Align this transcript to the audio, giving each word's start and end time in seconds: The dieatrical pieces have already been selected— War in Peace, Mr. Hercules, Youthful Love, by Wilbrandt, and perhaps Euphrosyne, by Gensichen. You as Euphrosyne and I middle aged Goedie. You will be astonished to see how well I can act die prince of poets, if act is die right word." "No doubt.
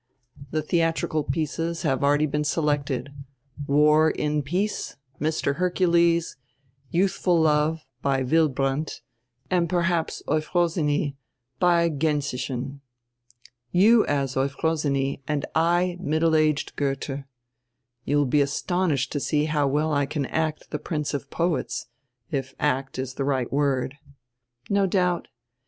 The 0.49 0.63
dieatrical 0.63 1.23
pieces 1.31 1.83
have 1.83 2.03
already 2.03 2.25
been 2.25 2.43
selected— 2.43 3.13
War 3.77 4.09
in 4.09 4.41
Peace, 4.41 4.95
Mr. 5.19 5.57
Hercules, 5.57 6.37
Youthful 6.89 7.39
Love, 7.39 7.85
by 8.01 8.23
Wilbrandt, 8.23 9.01
and 9.51 9.69
perhaps 9.69 10.23
Euphrosyne, 10.27 11.13
by 11.59 11.87
Gensichen. 11.87 12.79
You 13.71 14.03
as 14.07 14.35
Euphrosyne 14.35 15.19
and 15.27 15.45
I 15.53 15.97
middle 15.99 16.35
aged 16.35 16.75
Goedie. 16.75 17.25
You 18.03 18.17
will 18.17 18.25
be 18.25 18.41
astonished 18.41 19.11
to 19.11 19.19
see 19.19 19.45
how 19.45 19.67
well 19.67 19.93
I 19.93 20.07
can 20.07 20.25
act 20.25 20.71
die 20.71 20.79
prince 20.79 21.13
of 21.13 21.29
poets, 21.29 21.85
if 22.31 22.55
act 22.59 22.97
is 22.97 23.13
die 23.13 23.23
right 23.23 23.53
word." 23.53 23.97
"No 24.67 24.87
doubt. 24.87 25.27